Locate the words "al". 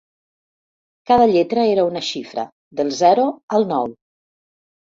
3.59-3.69